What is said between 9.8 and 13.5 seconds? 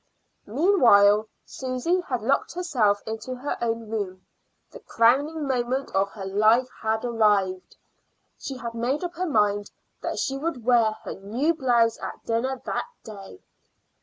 that she would wear her new blouse at dinner that day.